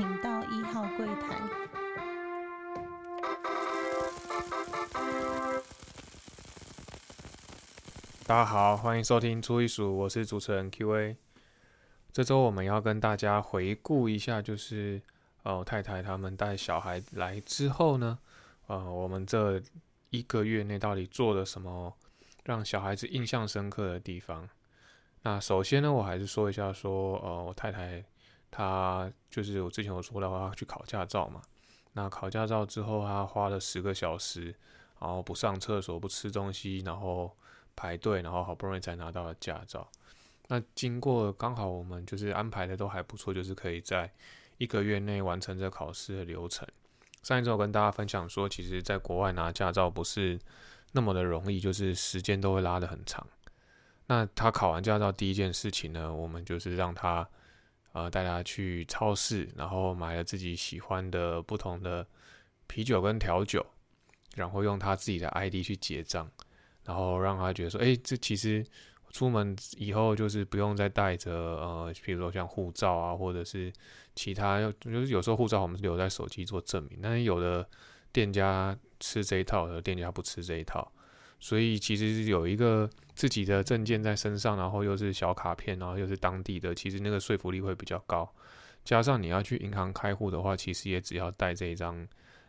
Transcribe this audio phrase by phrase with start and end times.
[0.00, 1.38] 请到一号柜台。
[8.26, 11.18] 大家好，欢迎收听初一数，我是主持人 Q&A。
[12.12, 15.02] 这周我们要跟大家回顾一下，就是
[15.42, 18.18] 呃太太他们带小孩来之后呢，
[18.68, 19.60] 呃我们这
[20.08, 21.94] 一个月内到底做了什么
[22.44, 24.48] 让小孩子印象深刻的地方？
[25.24, 28.02] 那首先呢，我还是说一下，说呃我太太
[28.50, 31.40] 他就是我之前有说到他去考驾照嘛，
[31.92, 34.54] 那考驾照之后，他花了十个小时，
[34.98, 37.34] 然后不上厕所，不吃东西，然后。
[37.76, 39.88] 排队，然后好不容易才拿到了驾照。
[40.48, 44.12] 那经过刚好我们就是安排的都还不错，就是可以在
[44.58, 46.68] 一个月内完成这考试的流程。
[47.22, 50.38] 上一周我跟大家分享说，其实在国外拿驾照不是
[50.92, 53.26] 那么的容易，就是时间都会拉得很长。
[54.08, 57.26] 那他考完驾照第一件事情呢，我们就是让他
[57.92, 62.06] 呃带他去超市，然后买了自己喜欢的不同的
[62.66, 63.64] 啤酒跟调酒，
[64.34, 66.30] 然后用他自己的 ID 去结账。
[66.82, 68.66] 然后让他觉得说，哎，这其实
[69.12, 73.70] 出门以后就是不用再带着呃，比如说像护照啊，或者是
[74.16, 77.68] 其他，就是有时候护照我们是留在手机做证明，但是有的
[78.12, 80.90] 店家吃这一套，有的店家不吃这一套，
[81.40, 88.30] 所以其实是有一个自己的证件在身上，然后又是小卡片，然后又是当地的，其实那个说服力会比较高。
[88.84, 92.06] 加上你要去银行开户的话，其实也只要带这一张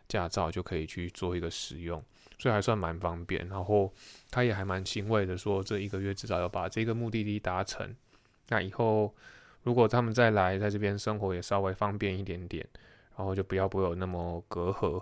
[0.08, 2.02] 驾照就可以去做一个使用。
[2.38, 3.92] 所以还算蛮方便，然后
[4.30, 7.94] 他也还蛮欣慰的，说这一个月至少要把这个目的地达成。
[8.48, 9.14] 那以后
[9.62, 12.66] 如果他们再来在这边生活，也稍微方便一点点，
[13.16, 15.00] 然后就不要不会有那么隔阂，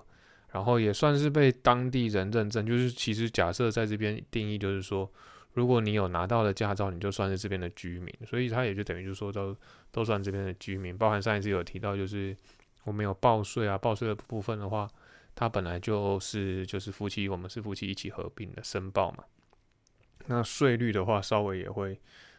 [0.52, 2.66] 然后也算是被当地人认证。
[2.66, 5.10] 就是其实假设在这边定义，就是说
[5.52, 9.56] 如果你有拿到了驾照，你就算是这边的居民，所以他也就等于就说都
[9.90, 10.96] 都算这边的居民。
[10.96, 12.36] 包含上一次有提到，就是
[12.84, 14.88] 我们有报税啊，报税的部分的话。
[15.32, 19.24] 他本来就是就是夫妻，我们是夫妻一起合并的申报嘛。
[20.26, 21.98] 那税率的话，稍微也会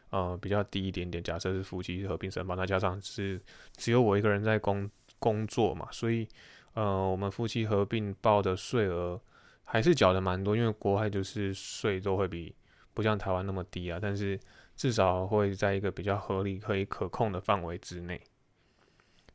[0.10, 1.24] 呃比较低一点点。
[1.24, 3.42] 假设是夫妻合并申报，那加上是
[3.76, 6.28] 只有我一个人在工工作嘛，所以
[6.74, 9.20] 呃我们夫妻合并报的税额
[9.64, 10.56] 还是缴的蛮多。
[10.56, 12.56] 因为国外就是税都会比
[12.94, 14.40] 不像台湾那么低啊，但是
[14.76, 18.22] 至少会在一个比较合理、可以可控的范围之内。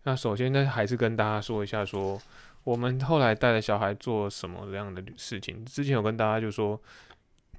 [0.04, 2.20] 那首先呢，还是跟大家说一下说。
[2.66, 5.64] 我们后来带着小孩做什么样的事情？
[5.64, 6.82] 之前有跟大家就说，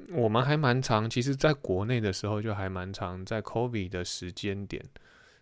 [0.09, 4.83] 我们还蛮长，其实在国内的时候就还蛮长，在 COVID 的时间点，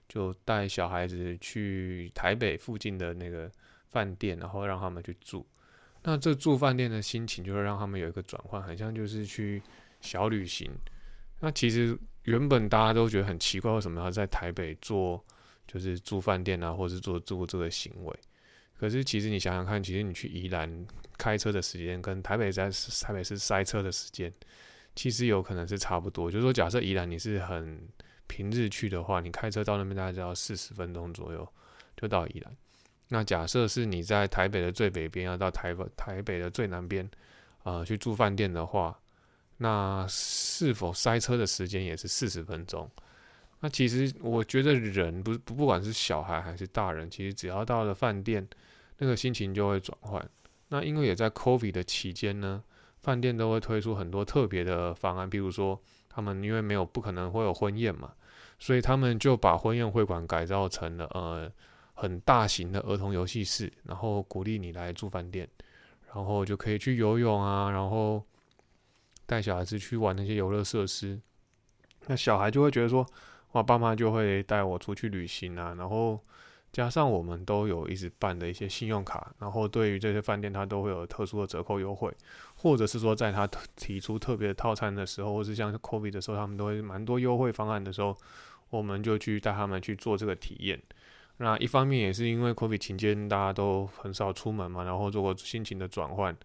[0.07, 3.50] 就带小孩子去台北附近的那个
[3.96, 5.48] 饭店，然后让他们去住。
[6.04, 9.62] 那这住饭店的心情，就会让他们有一个转换，很像就是去
[10.02, 10.70] 小旅行。
[11.40, 15.24] 那其实原本大家都觉得很奇怪，为什么要在台北做，
[15.66, 18.20] 就是住饭店啊，或者是做做这个行为？
[18.78, 20.86] 可是，其实你想想看，其实你去宜兰
[21.18, 22.70] 开车的时间，跟台北在
[23.02, 24.32] 台北市塞车的时间，
[24.96, 26.30] 其实有可能是差不多。
[26.30, 27.88] 就是说，假设宜兰你是很
[28.28, 31.48] 平日去的话，你开车到那边大概就要四十分钟左右
[31.96, 32.54] 就到宜兰。
[33.10, 37.10] 那假设是你在台北的最北边，要到台北台北的最南边，
[37.64, 39.00] 呃，去住饭店的话，
[39.58, 42.90] 那是否塞车的时间也是四十分钟？
[43.60, 48.48] 那其实我觉得人不不不管是小孩还是大人，其实只要到了饭店，
[48.98, 50.30] 那个心情就会转换。
[50.70, 52.64] 那因为也在 COVID 的期间呢，
[53.02, 55.80] 饭店都会推出很多特别的方案，比如说
[56.10, 58.14] 他们因为没有不可能会有婚宴嘛，
[58.60, 61.52] 所以他们就把婚宴会馆改造成了呃
[61.96, 65.50] 很大型的儿童游戏室，然后鼓励你来住饭店，
[66.14, 68.24] 然后就可以去游泳啊，然后
[69.26, 71.20] 带小孩子去玩那些游乐设施，
[72.06, 73.04] 那小孩就会觉得说。
[73.52, 76.20] 我爸妈就会带我出去旅行啊，然后
[76.74, 82.14] 加上我们都有一直办的一些信用卡，然后对于这些饭店，它都会有特殊的折扣优惠，
[82.56, 88.14] 或者是说在他提出特别套餐的时候，或是像 COVI 的时候，他们都会蛮多优惠方案的时候，
[88.72, 90.78] 我们就去带他们去做这个体验。
[91.37, 96.35] 那一方面也是因为 COVID 期间大家都很少出门嘛，然后做过心情的转换。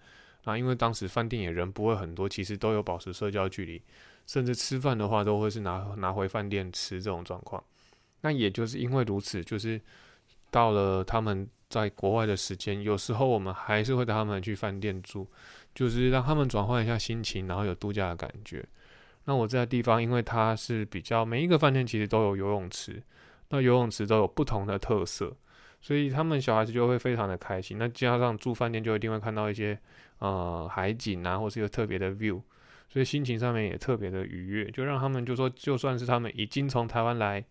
[0.44, 3.80] 那因为当时饭店也人不会很多，其实都有保持社交距离。
[4.26, 7.62] 甚至吃饭的话，都会是拿拿回饭店吃这种状况。
[8.20, 9.80] 那也就是因为如此，就是
[10.52, 15.26] 到了他们在国外的时间，有时候我们还是会带他们去饭店住，
[15.74, 18.64] 就是让他们转换一下心情，然后有度假的感觉。
[19.24, 23.02] 那我在地方，因为它是比较每一个饭店其实都有游泳池，
[23.50, 25.36] 那游泳池都有不同的特色，
[25.80, 27.78] 所以他们小孩子就会非常的开心。
[27.78, 29.78] 那加上住饭店就一定会看到一些
[30.18, 32.40] 呃海景啊，或是一个特别的 view。
[32.88, 37.44] 所以心情上面也特别的愉悦，就让他们就说，就算是他们已经从台湾来，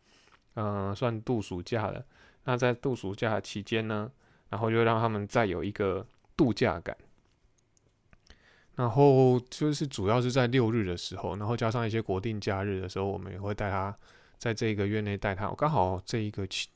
[0.55, 2.03] 嗯，算度暑假了，
[2.43, 4.11] 那在度暑假期间呢，
[4.49, 6.05] 然后就让他们再有一个
[6.35, 6.97] 度假感。
[8.75, 13.97] 然后就是主要是在六日的时候，然后加上一些国定假日的时候，我们也会带他
[14.39, 15.47] 在这个月内带他。
[15.47, 16.67] 我刚好这一个七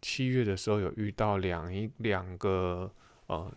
[0.00, 2.90] 七月的时候有遇到两一两个
[3.26, 3.52] 呃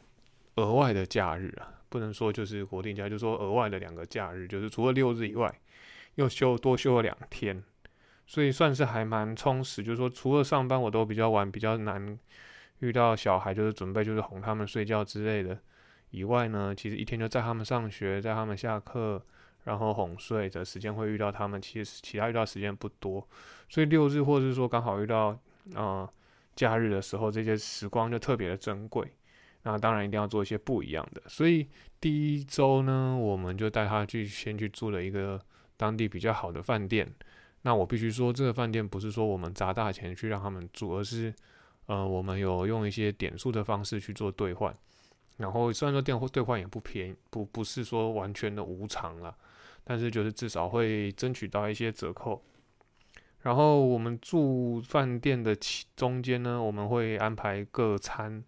[0.56, 5.54] 额外的假日啊，不能说就是国定假，就说额外的两个假日，就是除了六日以外，
[6.16, 7.64] 又休多休了两天，
[8.26, 9.84] 所以算是还蛮充实。
[9.84, 12.18] 就是说除了上班我都比较晚，比较难
[12.80, 15.60] 遇到小孩，就是准备就是哄他们睡觉之类的。
[16.10, 19.22] 以外呢，其实一天就在他们上学，在他们下课，
[19.68, 23.28] 然后哄睡的时间会遇到他们，其实其他遇到时间不多，
[23.68, 25.38] 所以六日或者是说刚好遇到
[25.76, 26.10] 啊
[26.56, 29.06] 假日的时候，这些时光就特别的珍贵。
[29.64, 31.22] 那当然一定要做一些不一样的。
[31.28, 31.68] 所以
[32.00, 35.38] 第一周呢，我们就带他去先去住了一个
[35.76, 37.14] 当地比较好的饭店。
[37.64, 41.34] 那我必须说，这个饭店不是说我们砸大钱去让他们住，而是
[41.88, 44.74] 呃我们有用一些点数的方式去做兑换。
[45.36, 49.36] 然后虽然说电兑换也不便宜，不不是说完全的无偿了，
[49.88, 52.44] 但是就是至少会争取到一些折扣。
[53.44, 58.44] 然后我们住饭店的其中间呢，我们会安排各餐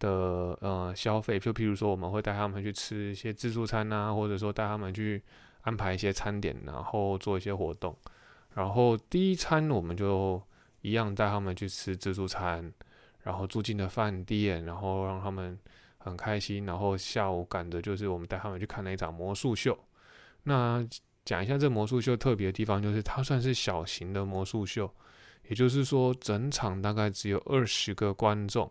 [0.00, 5.22] 的呃消费，就譬如说我们会带他们去吃一些自助餐啊，或者说带他们去
[5.60, 7.96] 安排一些餐点，然后做一些活动。
[8.54, 10.42] 然后第一餐我们就
[10.80, 12.72] 一样带他们去吃自助餐，
[13.22, 15.56] 然后住进了饭店，然后让他们。
[15.98, 19.76] 很开心，然后下午赶的就是我们带他们去看那一场魔术秀。
[20.48, 20.86] 那
[21.24, 24.88] 讲一下这魔术秀特别的地方，就是它算是小型的魔术秀，
[25.48, 28.70] 也就是说整场大概只有二十个观众。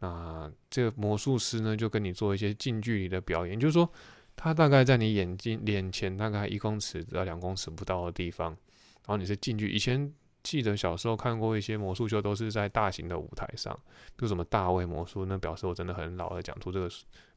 [0.00, 3.86] 那这个魔术师呢，就跟你做一些近距离的表演，就是说
[4.34, 10.12] 他大概在你眼睛脸前大概一公尺到两公尺不到的地方，然后你是近距以前。
[10.42, 13.76] 记得小时候看过一些魔术秀，都是在大型的舞台上，
[14.10, 16.88] 比如什么大卫魔术，那表示我真的很老了，讲出这个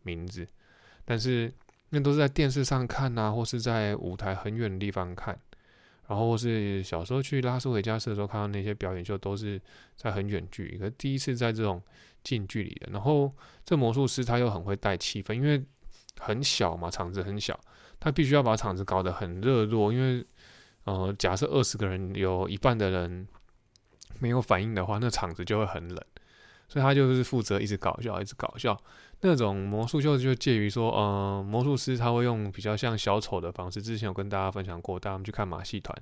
[0.03, 0.47] 名字。
[1.05, 1.51] 但是
[1.89, 5.37] 那都是在电视上看啊，或是在舞台很远的地方看，
[6.07, 9.61] 然后或是小时候去拉斯维加斯的时候看到那些表演秀，都是
[9.95, 10.77] 在很远距离。
[10.77, 11.81] 可是第一次在这种
[12.23, 13.31] 近距离的，然后
[13.65, 15.63] 这魔术师他又很会带气氛，因为
[16.19, 17.59] 很小嘛，场子很小，
[17.99, 20.25] 他必须要把场子搞得很热络，因为。
[20.85, 23.27] 呃，假设二十个人有一半的人
[24.17, 26.03] 没有反应的话，那场子就会很冷。
[26.69, 28.79] 所以他就是负责一直搞笑，一直搞笑。
[29.21, 33.81] 那种魔术秀就介于说，呃，魔术师他会用比较像小丑的方式。
[33.81, 35.93] 之前有跟大家分享过，带他们去看马戏团，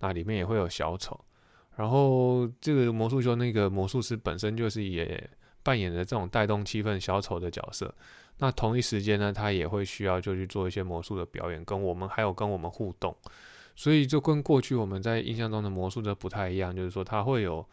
[0.00, 1.18] 那里面也会有小丑。
[1.76, 5.30] 然后这个魔术秀那个魔术师本身就是也
[5.62, 7.94] 扮演着这种带动气氛小丑的角色。
[8.38, 13.16] 那同一时间呢，他也会需要就去做一些魔术的表演，跟我们还有跟我们互动。
[13.76, 17.64] 所以就跟过去我们在印象中的魔术的不太一样，就是说他会有，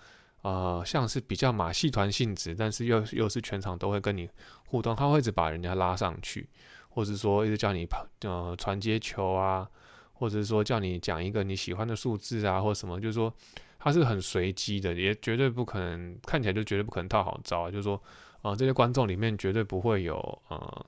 [0.42, 4.30] 呃，像是比较马戏团性质，但是又又是全场都会跟你
[4.68, 6.48] 互动，他会一直把人家拉上去，
[6.89, 9.68] 或者说一直叫你跑，呃，传接球啊，
[10.13, 13.34] 或者是说叫你讲一个你喜欢的数字啊，或什么，就是说
[13.80, 18.01] 它是很随机的，也绝对不可能看起来就绝对不可能套好招啊，就是说，
[18.42, 20.18] 呃，这些观众里面绝对不会有
[20.50, 20.86] 呃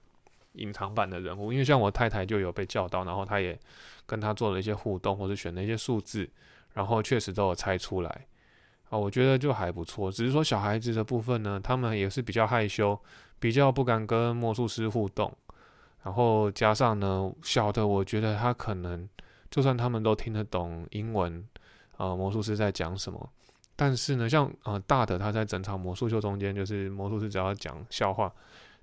[0.54, 3.60] 隐藏版的人物，因为像我太太就有被叫到，然后她也。
[4.10, 6.28] 跟他做了一些互动，或者选了一些数字，
[6.74, 8.26] 然后确实都有猜出来
[8.90, 10.12] 啊，我觉得就还不错。
[10.12, 13.00] 只是说小孩子的部分呢，他们也是比较害羞，
[13.40, 15.32] 比较不敢跟魔术师互动。
[16.04, 19.08] 然后加上呢，小的我觉得他可能
[19.52, 21.46] 就算他们都听得懂英文，
[21.98, 23.30] 啊，魔术师在讲什么，
[23.76, 28.34] 但是呢，像啊大的他在整场魔术秀中间，就是魔术师只要讲笑话，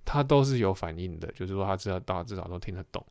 [0.04, 3.04] 他都是有反应的，就是说他知道大至少都听得懂。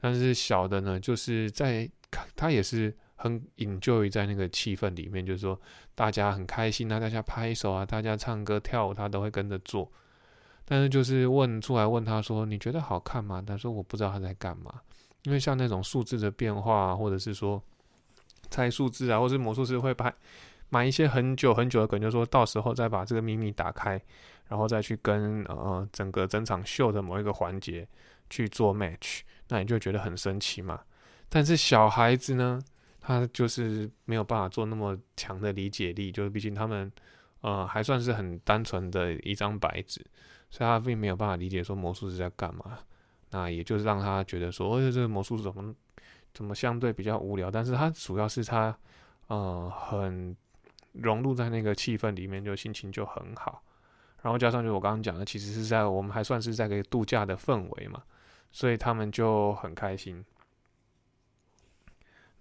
[0.00, 1.88] 但是小的呢，就是在
[2.36, 5.60] 他也是很 enjoy 在那个气氛里面，就是说
[5.94, 9.90] 大家很开心啊，大家拍手啊，大家唱歌跳舞，他都会跟着做。
[10.66, 14.80] 但是就是问出来问他说：“你觉得好看吗？”他说：“我不知道他在干嘛。”
[15.24, 17.62] 因为像那种数字的变化，或者是说
[18.50, 20.12] 猜数字啊，或是魔术师会拍
[20.70, 24.00] 买一些很久很久的梗，就说到时候再把这个秘密打开，
[24.48, 27.86] 然后再去跟呃整个整场秀的某一个环节
[28.30, 29.20] 去做 match。
[29.48, 30.80] 那你就觉得很神奇嘛？
[31.28, 32.58] 但是小孩子呢，
[33.06, 36.90] 他就是没有办法做那么强的理解力，就是毕竟他们
[37.42, 40.00] 呃还算是很单纯的一张白纸，
[40.48, 42.78] 所以他并没有办法理解说魔术师在干嘛。
[43.30, 45.74] 那也就是让他觉得说，哦，这个魔术怎么
[46.32, 47.50] 怎么相对比较无聊？
[47.50, 48.74] 但是他主要是他
[49.26, 50.34] 呃很
[50.92, 53.62] 融入在那个气氛里面，就心情就很好。
[54.22, 58.02] 然后加上就我刚刚讲的，其实是在我们还算是在个度假的氛围嘛。
[58.52, 60.24] 所以他们就很开心，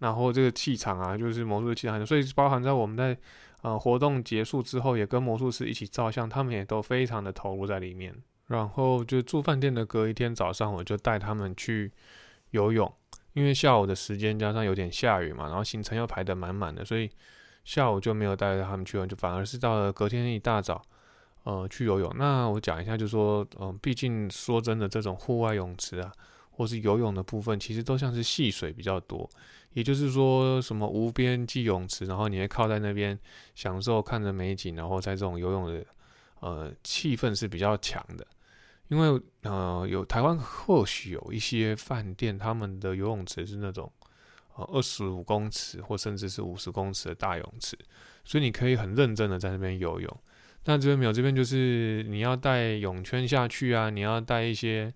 [0.04, 3.18] 然后这个气场啊，就是魔术的气场，所以包含在我们在
[3.62, 8.14] 呃活动结束之后，也跟魔术师一起照相，他们也都非常的投入在里面。
[8.48, 11.90] 然后就住饭店的隔一天早上，我就带他们去
[12.52, 12.94] 游泳，
[13.32, 17.10] 因为下午的时间加上有点下雨嘛，然后行程又排得满满的，所以
[17.64, 20.82] 下午就没有带着他们去游，就反而是到了隔天一大早，
[21.44, 22.14] 呃，去游泳。
[22.18, 26.12] 那我讲一下，就说，嗯，毕竟说真的，这种户外泳池啊，
[26.54, 29.30] 或是游泳的部分，其实都像是戏水比较多，
[29.74, 33.20] 也就是说，什么无边际泳池，然后你会靠在那边
[33.54, 35.86] 享受看着美景，然后在这种游泳的。
[36.46, 38.28] 呃，气氛是比较强的，
[38.90, 43.90] 因为呃，有台湾或许有一些饭店，他们的游泳池是那种
[44.58, 47.78] 呃二十五公尺或甚至是五十公尺的大泳池，
[48.26, 50.18] 所以你可以很认真的在那边游泳。
[50.64, 54.94] 但这边没有，这边就是你要带泳圈下去啊，你要带一些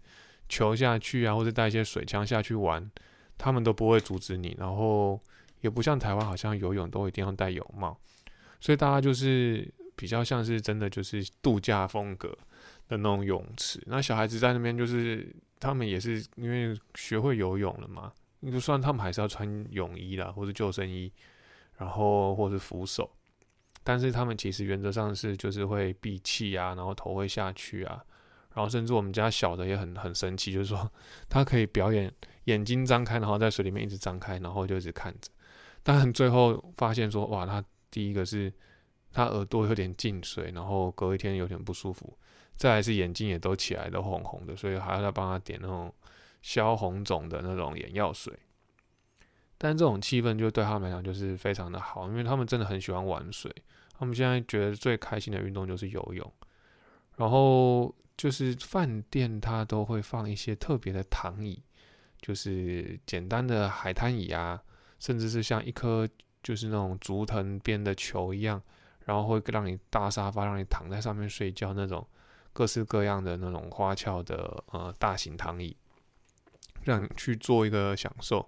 [0.49, 2.89] 球下去啊，或者带一些水枪下去玩，
[3.37, 4.55] 他们都不会阻止你。
[4.59, 5.19] 然后
[5.61, 7.97] 也不像台湾，好像游泳都一定要戴泳帽，
[8.59, 9.73] 所以大家就是。
[9.99, 12.29] 比较像是真的就是度假风格
[12.87, 18.13] 的那种泳池，那小孩子在那边就是他们也是因为学会游泳了嘛，
[18.43, 21.11] 就算他们还是要穿泳衣啦，或者救生衣，
[21.79, 23.09] 然后或是扶手，
[23.83, 27.99] 但是他们其实原则上是就是会闭气啊，然后头会下去啊，
[28.57, 30.91] 然后甚至我们家小的也很很神奇，就是说
[31.29, 32.11] 他可以表演
[32.45, 35.29] 眼睛张开，然后在水里面一直张开，然后就一直看着，
[35.83, 38.51] 但最后发现说哇，他第一个是。
[39.13, 42.15] 他耳朵有点进水，然后隔一天有点不舒服，
[42.55, 45.91] 再来是眼睛也都起来都红红的，所以还要再帮他点那种
[46.43, 48.31] 消红肿的那种眼药水。
[49.57, 53.51] 但这种气氛就对他们来讲就是非常的好，因为他们真的很喜欢玩水。
[53.97, 56.31] 他们现在觉得最开心的运动就是游泳。
[57.15, 61.63] 然后就是饭店它都会放一些特别的躺椅，
[62.19, 64.61] 就是简单的海滩椅啊，
[64.99, 66.09] 甚至是像一颗
[66.43, 68.61] 就是那种竹藤编的球一样。
[69.05, 72.05] 然后会让你大沙发，让你躺在上面睡觉那种
[72.51, 75.73] 各式各样的那种花俏的呃大型躺椅，
[76.83, 78.45] 让你去做一个享受。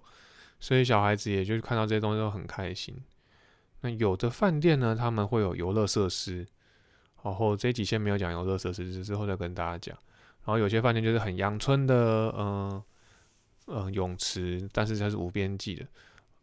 [0.58, 2.94] 所以小孩子也就看到这些东西都很开心。
[3.80, 6.46] 那有的饭店呢，他们会有游乐设施。
[7.22, 9.96] 然后这几先没有讲游乐设施，之后再跟大家讲。
[10.44, 12.82] 然后有些饭店就是很阳春的，嗯
[13.66, 15.86] 嗯泳池，但是它是无边际的。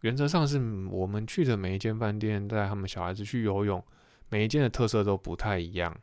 [0.01, 0.60] 原则上是
[0.91, 3.84] 我们去的每一间饭店带他们小孩子去游泳。
[4.29, 5.96] 每一间的特色都不太一样，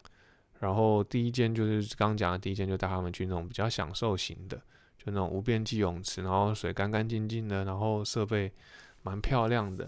[0.58, 4.56] 然后第一间就是刚讲的第一间，就带他们去那种比较享受型的，
[4.98, 8.50] 就那种无边际泳池，然后水干干净净的，然后设备
[9.02, 9.86] 蛮漂亮的，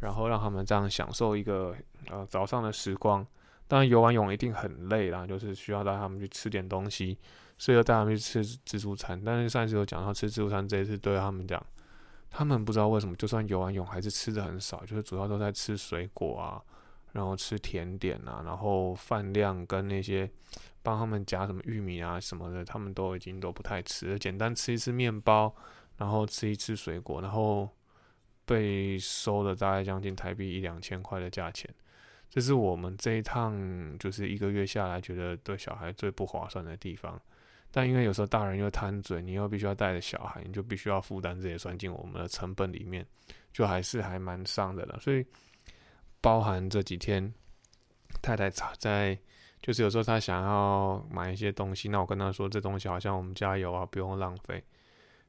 [0.00, 1.74] 然后让他们这样享受一个
[2.10, 3.26] 呃早上的时光。
[3.68, 7.16] 当然游完泳一定很累啦，就是需要带他们去吃点东西，
[7.56, 9.22] 所以要带他们去吃自助餐。
[9.22, 11.64] 但是上一次有讲到吃自助餐，这一次对他们讲，
[12.30, 16.60] 他们不知道为什么，就算游完泳还是吃的很少，就是主要都在吃水果啊。
[17.12, 20.30] 然后吃甜点啊，然后饭量跟那些
[20.82, 25.52] 帮他们夹什么玉米啊什么的，他们都已经都不太吃，简单吃一次面包，
[25.96, 27.66] 然后吃一次水果，然后
[28.44, 31.74] 被收了大概将近台币一两千块的价钱，
[32.30, 33.56] 这是我们这一趟
[33.98, 37.20] 就是一个月下来觉得对小孩最不划算的地方。
[37.70, 43.06] 但因为有时候大人又贪嘴，你又必须要带着小孩，你就必须要负担这些，算进我们的成本里面，
[43.52, 45.24] 就还是还蛮伤的了，所以。
[46.20, 47.32] 包含这几天，
[48.20, 49.16] 太太在，
[49.62, 54.60] 就是有时候她想要买一些东西，那我跟她说这东西好像我们家有啊，不用浪费，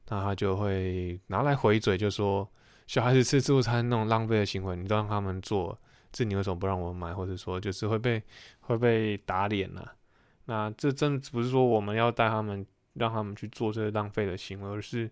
[0.08, 2.46] 那她就会拿来回嘴，就说
[2.88, 5.78] 小孩子吃自助餐那种浪费的行为，你都让他们做，
[6.12, 7.12] 这你为什么不让我买？
[7.14, 8.22] 或者说就是会被
[8.60, 9.86] 会被打脸呢？
[10.44, 15.10] 那这真不是说我们要带他们让他们去做这些浪费的行为，而是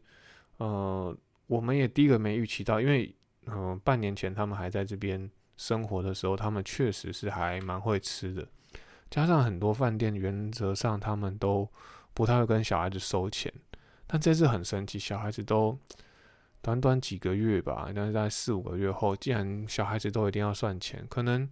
[0.59, 3.14] 呃，我们也第一个没预期到，因为
[3.47, 5.31] 嗯，半年前他们还在这边。
[5.61, 8.47] 生活的时候，他们确实是还蛮会吃的，
[9.11, 11.69] 加上很多饭店原则上他们都
[12.14, 13.52] 不太会跟小孩子收钱，
[14.07, 15.76] 但这次很神奇，小孩子都
[16.68, 21.48] 短短几个月吧，但是在四五个月后，既然小孩子都一定要算钱，可能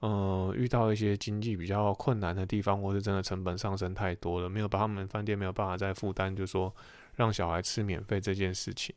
[0.00, 6.74] 呃遇到一些经济比较困难的地方，或是真的成本上升太多了，没有把他们饭店没有办法再负担，就说
[7.16, 8.94] 让小孩吃免费这件事情。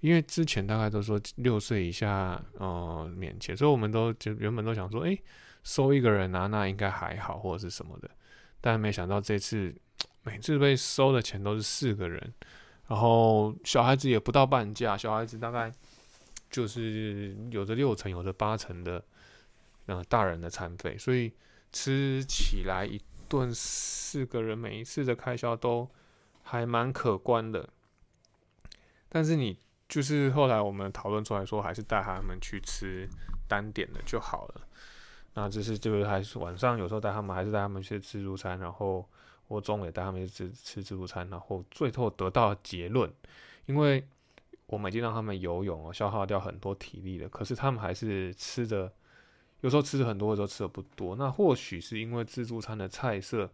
[0.00, 5.18] 因为之前大概都说六岁以下，呃，免钱，所以我们都就原本都想说，哎，
[5.64, 8.10] 收一个人啊，那应该还好，或者是什么的。
[8.62, 9.74] 但没想到这次
[10.24, 12.32] 每次被收的钱都是四个人，
[12.88, 15.72] 然后小孩子也不到半价，小孩子大概
[16.50, 19.02] 就是有的六成，有的八成的，
[19.86, 21.32] 呃，大人的餐费，所以
[21.72, 25.88] 吃起来一顿四个人每一次的开销都
[26.42, 27.68] 还蛮可观的。
[29.08, 29.58] 但是你。
[29.88, 33.06] 就是后来我们讨论出来说，还是带他们去吃
[33.46, 34.62] 单点的就好了。
[35.34, 39.06] 那这是就是还是晚上有时候带他们，还是带他们去吃自助餐，然后
[39.52, 43.12] 我中午也带他们去吃吃自助餐，然后最后得到结论，
[43.66, 44.06] 因为
[44.66, 48.92] 我们已经让他们游泳哦，消耗掉很多体力了，可是他们还是吃的，
[49.60, 51.14] 有时候吃的很多，有时候吃的不多。
[51.16, 53.50] 那或许是因为自助餐的菜色，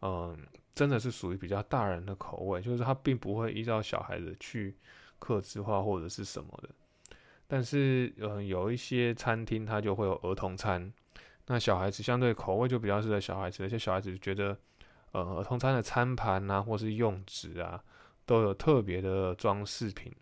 [0.00, 0.36] 嗯，
[0.74, 4.74] 真的是属于比较大人的口味，就是他并不会依照小孩子去
[5.18, 6.70] 克制化或者是什么的。
[7.46, 10.90] 但是，嗯，有一些餐厅它就会有儿童餐。
[11.46, 14.56] 那小孩子相对口味就比较适合小孩子，而且小孩子觉得，
[15.14, 17.82] 呃，儿童餐的餐盘啊，或是用纸啊，
[18.26, 20.12] 都有特别的装饰品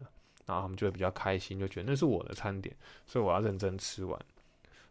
[0.44, 4.20] 然后他们就会比较开心，就觉得那是我的餐点，所以我要认真吃完，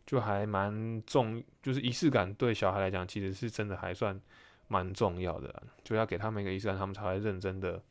[0.06, 4.20] 就还蛮重，就是仪式感对小孩来讲，其实是真的还算
[4.68, 7.82] 蛮重要的，就要给他们一个仪式感，他们才会认真的，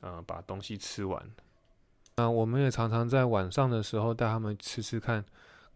[0.00, 1.24] 呃，把东西吃完。
[2.16, 5.24] 那我们也常常在晚上的时候带他们吃吃看。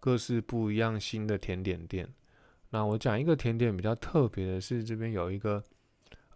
[0.00, 2.06] 各式不一样新的甜点店。
[2.68, 5.64] 那我讲一个甜点比较特别的是，这边有一个，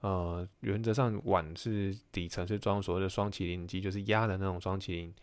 [0.01, 5.15] 呃，原则上碗是底层是装所谓的双麒麟鸡，就是鸭的那种双麒麟。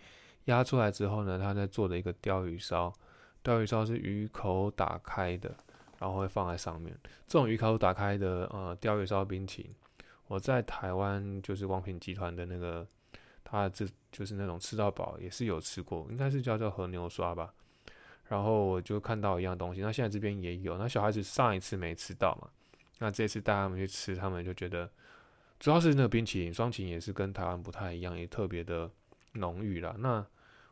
[0.46, 2.94] 压出来之后呢，他在做的一个鲷鱼烧，
[3.42, 5.56] 鲷鱼烧是鱼口打开的，
[5.98, 6.96] 然后会放在上面。
[7.28, 9.76] 这种鱼口打开的呃鲷鱼烧冰淇淋，
[10.28, 12.86] 我在台湾就是王品集团的那个，
[13.44, 17.54] 他这就是那种吃到饱也是有吃过，应该是叫做和牛刷吧。
[18.28, 20.78] 然后我就看到一样东西，那现在这边也有。
[20.78, 22.50] 那小孩子上一次没吃到嘛，
[23.00, 24.90] 那这次带他们去吃，他们就觉得
[25.60, 28.90] 主要是那个冰淇淋，双擎也是跟台湾不太一样，也特别的
[29.34, 29.96] 浓郁啦。
[30.00, 30.26] 那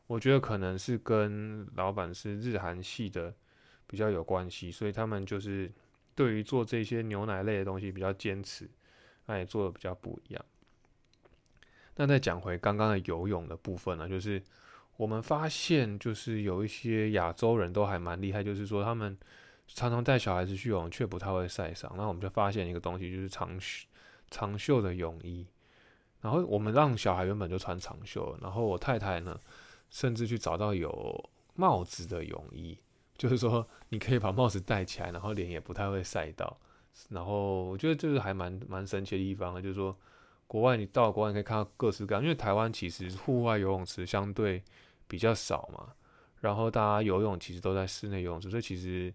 [0.07, 3.33] 我觉得可能是跟老板是日韩系的
[3.87, 5.71] 比较有关系，所以他们就是
[6.15, 8.69] 对于做这些牛奶类的东西比较坚持，
[9.25, 10.45] 那也做的比较不一样。
[11.95, 14.41] 那再讲回刚刚的游泳的部分呢，就是。
[14.95, 19.17] 我们发现，就是有一些亚洲人都还蛮厉害，就是说他们
[19.67, 21.91] 常常带小孩子去游泳，却不太会晒伤。
[21.95, 23.87] 那我们就发现一个东西，就是长袖
[24.29, 25.45] 长袖的泳衣。
[26.21, 29.39] 然后我们让小孩原本就穿长袖，然后我太太呢，
[29.89, 32.77] 甚至去找到有帽子的泳衣，
[33.17, 36.57] 就是说你可以把帽子戴起来，然后脸也不太会晒到。
[37.09, 39.95] 然后我觉得就是还蛮蛮神奇的地方，就是说
[40.47, 44.61] 国外你到国外可以看到各式各样，因为台湾其实户外游泳池相对。
[45.05, 45.93] 比较少嘛，
[46.39, 49.13] 然后大家游泳其实都在室内游泳池，所以其实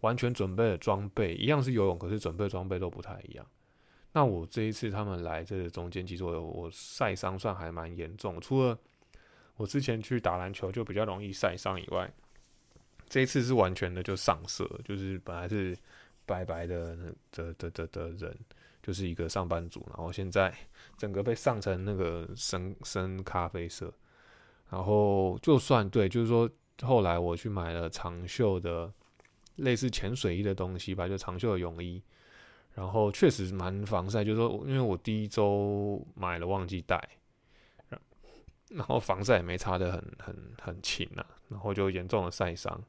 [0.00, 3.46] 完全准备的装备一样是游泳，可是准备装备都不太一样。
[4.12, 8.78] 那我这一次他们来这中间，其实我我晒伤算还蛮严重，除了
[9.56, 12.10] 我之前去打篮球就比较容易晒伤以外，
[13.08, 15.76] 这一次是完全的就上色，就是本来是
[16.24, 16.96] 白白的
[17.30, 18.36] 的的的的人，
[18.82, 20.54] 就是一个上班族，然后现在
[20.96, 23.92] 整个被上成那个深深咖啡色。
[24.70, 26.48] 然后就算对，就是说
[26.82, 28.92] 后来我去买了长袖的
[29.58, 32.02] 类似潜水衣的东西吧，就长袖的泳衣，
[32.74, 34.24] 然后确实蛮防晒。
[34.24, 37.00] 就是说，因为我第一周买了忘记带，
[38.70, 42.82] 然后防晒也没擦的很很很勤啊，然后就严重的晒伤，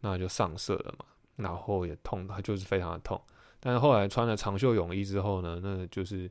[0.00, 1.04] 那就上色了嘛，
[1.36, 3.20] 然后也痛，它就是非常的痛。
[3.60, 6.30] 但是后来穿了长袖泳衣之后呢，那就是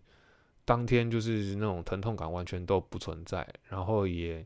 [0.66, 4.46] 当天就是那种疼痛感完全都不存在，然后也。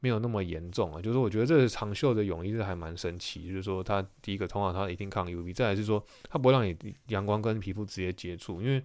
[0.00, 6.76] 没有那么严重啊，就是我觉得这个长袖的泳衣是还蛮神奇，就是说它第一个通常它一定抗 UV，再来是说它不会让你
[7.08, 8.82] 阳光跟皮肤直接接触，因为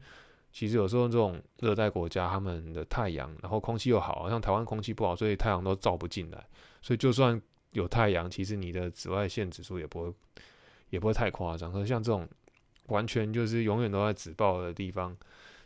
[0.51, 6.45] 其实有时候这种热带国家他们的太阳，然后空气又好，像台湾空气不好，所以太阳都照不进来，
[6.81, 7.39] 所以就算
[7.71, 10.13] 有太阳，其实你的紫外线指数也不会
[10.89, 11.71] 也不会太夸张。
[11.71, 12.27] 可是像这种
[12.87, 15.15] 完全就是永远都在紫爆的地方，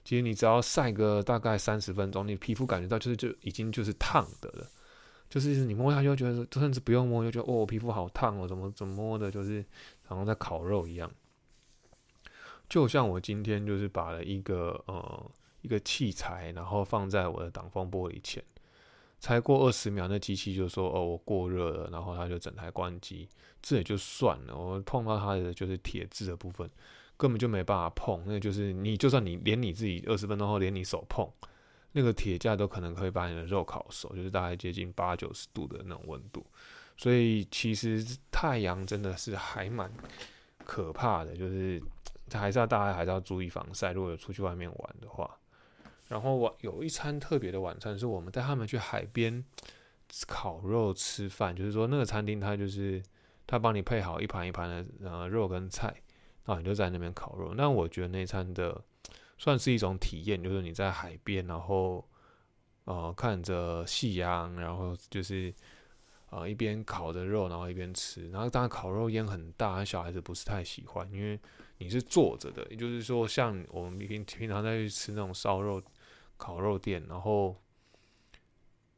[0.04, 4.68] 其实你只要晒个大概三十分钟，你皮肤感觉到就是就已经就是烫的了。
[5.36, 9.64] 就是你摸下去就觉得，甚至不用摸就觉得哦，皮肤好烫哦，怎么怎么摸的，就是
[10.06, 11.12] 好像在烤肉一样。
[12.70, 18.42] 就像我今天就是把了一个呃一个器材，然后放在我的挡风玻璃前，
[19.20, 23.28] 才过二十秒，那机器就说哦我过热了，然后它就整台关机。
[23.62, 26.70] 这也就算了，我碰到它的就是铁质的部分，
[27.18, 28.24] 根本就没办法碰。
[28.26, 31.30] 那就是你就算你连你自己二十分钟后连你手碰。
[31.98, 36.46] 那个铁架都可能可以把你的肉烤熟，就是大概接近八九十度的那种温度，
[36.98, 39.90] 所以其实太阳真的是还蛮
[40.66, 41.82] 可怕的，就是
[42.34, 43.94] 还是要大家还是要注意防晒。
[43.94, 45.40] 如果有出去外面玩的话，
[46.10, 49.42] 然后我有一餐特别的晚餐，是我们带他们去海边
[50.28, 53.02] 烤肉吃饭，就是说那个餐厅它就是
[53.48, 55.96] 他帮你配好一盘一盘的呃肉跟菜，
[56.44, 57.54] 然后你就在那边烤肉。
[57.54, 58.84] 那我觉得那餐的。
[59.38, 62.08] 算是一种体验，就是你在海边，然后
[62.86, 65.54] 呃看着夕阳，然后就是
[66.30, 71.40] 呃，一边烤着肉，然后一边吃，然后当然烤肉烟很大，小孩子不是太喜欢，因为
[71.78, 75.82] 你是坐着的，也就是说，像我们平平常在去吃那种烧肉、
[76.38, 77.56] 烤肉店，然后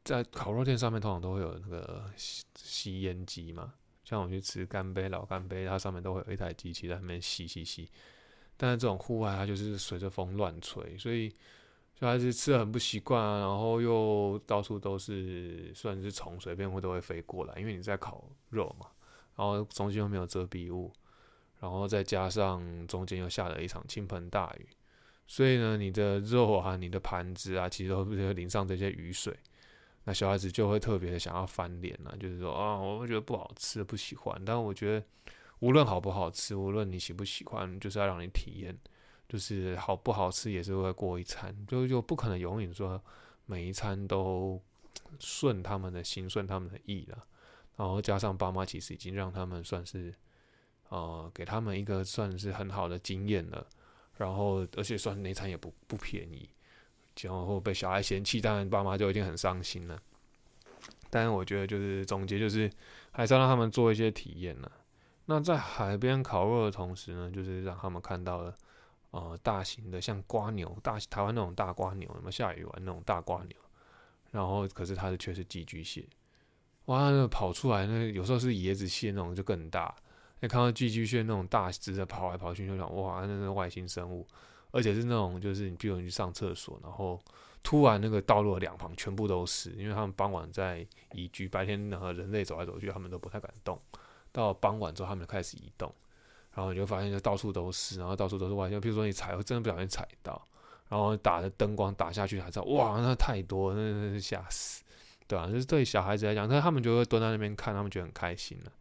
[0.04, 3.74] 在烤肉店上面通常都会有那个吸吸烟机嘛，
[4.04, 7.88] 像我去吃干杯老干杯，它上面都会有一台机器在那边吸吸吸，
[8.58, 11.34] 但是这种户外它就是随着风乱吹，所以。
[12.00, 18.86] 小孩子吃的很不习惯啊，然后又到处都是算是虫，随便会都会飞过来，因为你在烤肉嘛，
[19.34, 20.92] 然后中间又没有遮蔽物，
[21.58, 24.68] 然后再加上中间又下了一场倾盆大雨，
[25.26, 29.36] 所以呢，你的肉啊、你的盘子啊，其实都会淋上这些雨水，
[30.04, 34.40] 那小孩子就会特别的想要翻脸啊，就是说啊，我觉得不好吃，不喜欢。
[34.44, 35.04] 但我觉得
[35.60, 38.76] 无论好不好吃，无论你喜不喜欢，就是要让你体验。
[39.28, 42.98] 就是好不好吃也是会过一餐，就就不可能永远说
[43.44, 44.58] 每一餐都
[45.20, 47.26] 顺他们的心、顺他们的意了。
[47.76, 50.14] 然后加上爸妈其实已经让他们算是，
[50.88, 53.66] 呃，给他们一个算是很好的经验了。
[54.16, 56.48] 然后而且算那餐也不不便宜，
[57.20, 60.02] 然后被小孩嫌弃，当然爸妈就已经很伤心了。
[61.10, 62.70] 但是我觉得就是总结就是，
[63.10, 64.70] 还是要让他们做一些体验呢。
[65.28, 68.54] 那在海边烤肉的同时呢，就是让他们看到了。
[69.10, 73.56] 呃，大型的像瓜牛，大台湾那种大瓜牛，什么下雨玩那种大瓜牛？
[74.30, 76.06] 然后可是它的却是寄居蟹，
[76.84, 79.96] 哇，那跑出来那有时候是椰子蟹那种就更大。
[80.40, 84.26] 你看到寄居蟹那种大只的跑来跑去，就想哇，那是外星生物，
[84.72, 87.18] 而且是那种就是你比如你去上厕所，然后
[87.62, 93.80] 突然那个道路两旁全部都是，因为他们傍晚在移居，白天和人类走来走去，他们都不太敢动，
[94.42, 95.92] 到傍晚之后他们就开始移动。
[96.54, 98.80] 然后你就发现就到处都是，然后到处都是外星。
[98.80, 100.42] 比如说你踩，真的不小心踩到，
[100.88, 104.82] 然后打的灯光打下去才知道，哇，那太多，那那是吓死，
[105.28, 105.46] 对吧？
[105.46, 108.72] 就是对小孩子来讲，那他们就会蹲在那边看，他们觉得很开心了。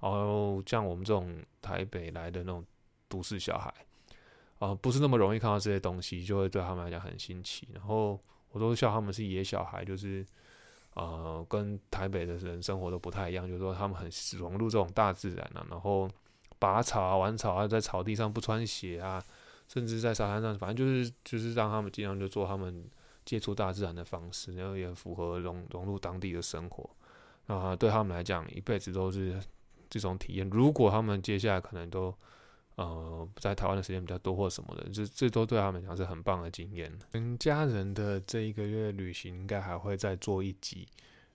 [0.00, 2.64] 然后像我们这种台北来的那种
[3.08, 3.74] 都市小孩，
[4.60, 7.66] 啊，不是那么容易看到这些东西，就会对他们来讲很新奇。
[7.72, 8.20] 然后
[8.52, 10.24] 我都笑他们是野小孩，就是
[10.94, 16.10] 呃，跟台北的人生活都不太一样，就是说他们很融入这种大自然啊，然后。
[16.56, 19.22] 拔草啊，玩草啊，在草地上不穿鞋啊，
[19.68, 22.88] 甚至在沙滩上，反正就是就是让他们尽量就做他们
[23.22, 26.88] 接触大自然的方式，然后也符合融融入当地的生活。
[27.48, 29.38] 啊，对他们来讲，一辈子都是
[29.90, 30.48] 这种体验。
[30.48, 32.14] 如果他们接下来可能都
[32.76, 36.92] 呃在台湾的时间比较多或什么的，这这都对他们讲是很棒的经验。
[37.10, 40.86] 跟家人的这一个月旅行，应该还会再做一集。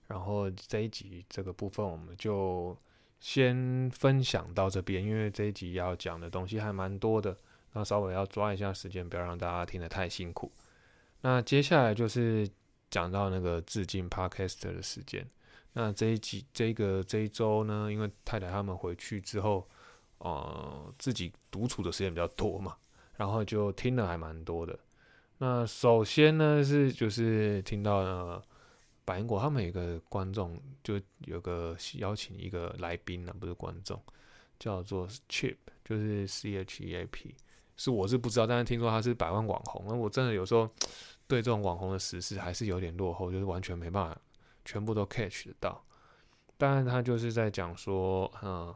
[0.06, 2.76] 然后这一集这个部分，我们就。
[3.22, 7.36] 先分享到这边，因为这一集要讲的东西还蛮多的，
[7.74, 10.50] 那稍微要抓一下时间，不要让大家听得太辛苦。
[11.20, 12.48] 那接下来就是
[12.90, 15.28] 讲到那个致敬 Podcast 的时间。
[15.74, 19.68] 那这一集这个这一周呢，因为太太他们回去之后，
[20.20, 22.76] 呃，自己独处的时间比较多嘛，
[23.16, 24.78] 然后就听的还蛮多的。
[25.38, 28.42] 那首先呢是就是听到了。
[29.02, 34.00] 百英国他们有个观众，就有个邀请一个来宾呢，不是观众，
[34.56, 37.34] 叫做 Chip，就是 C H E A P，
[37.76, 40.70] 是我是不知道，但是听说他是百万网红，那我真的有时候
[41.26, 44.16] 对这种网红的实事还是有点落后，就是完全没办法
[44.64, 45.84] 全部都 catch 得到。
[46.56, 48.72] 当然他就是在讲说，嗯，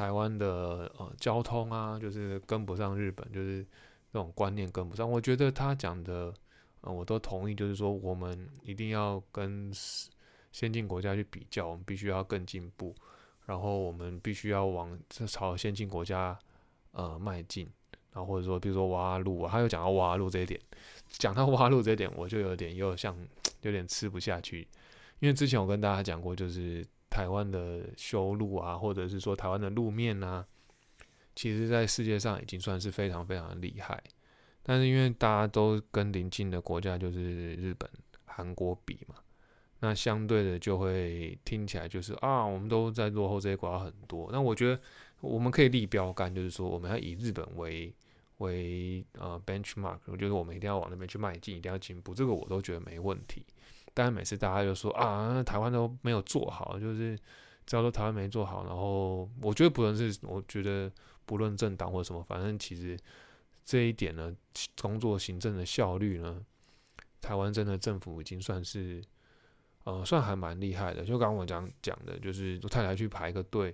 [0.00, 3.62] 台湾的呃交通啊，就是跟不上日本，就是
[4.12, 5.08] 这种观念跟不上。
[5.08, 6.32] 我觉得他讲的。
[6.82, 9.70] 我都同意，就是说，我们一定要跟
[10.50, 12.94] 先进国家去比较，我们必须要更进步，
[13.44, 16.38] 然后我们必须要往朝先进国家
[16.92, 17.68] 呃迈进，
[18.14, 20.58] 然后或者说，比如说挖路啊，他又讲到挖路这一点，
[21.10, 23.14] 讲到挖路这一点，我就有点又像
[23.60, 24.66] 有点吃不下去，
[25.18, 30.46] 因为之前我跟大家讲过，就是台湾的修路啊，或者是说台湾的路面啊，
[31.34, 34.02] 其实在世界上已经算是非常非常厉害。
[34.62, 37.90] 但是因为大家都跟邻近的国家就是日本、
[38.24, 39.16] 韩国比嘛，
[39.80, 44.28] 那相对的就会听起来就是啊，我们都在落后这些国家很多。
[44.30, 44.80] 那我觉得
[45.20, 47.92] 我们可以立标杆，就是说我们要以日本为
[48.38, 53.44] 为呃 benchmark，我觉得我们一定要往那边去迈进，一定要进步，这个我都觉得没问题。
[53.94, 57.18] 但是每次大家就说啊，台湾都没有做好，就是
[57.66, 60.90] 只要说台湾没做好，然后我觉得不论是我觉得
[61.24, 62.98] 不论政党或什么，反正其实。
[63.62, 64.34] 这一点呢，
[64.80, 66.44] 工作行政的效率呢，
[67.20, 69.00] 台湾真的政府已经算是，
[69.84, 71.04] 呃，算还蛮厉害的。
[71.04, 73.72] 就刚刚我讲讲的，就是太太去排个队，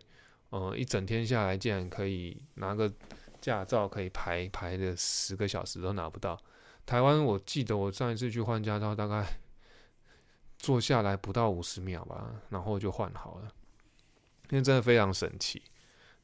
[0.50, 2.92] 呃，一整天下来竟然可以拿个
[3.40, 6.38] 驾照，可以排排的十个小时都拿不到。
[6.84, 9.26] 台湾我记得我上一次去换驾照，大概
[10.58, 13.48] 坐下来不到五十秒吧，然后就换好了，
[14.50, 15.62] 因为真的非常神奇。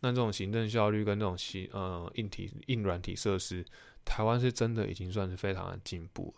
[0.01, 3.65] 那这种行政效率跟这种系呃硬体硬软体设施，
[4.05, 6.35] 台湾是真的已经算是非常的进步。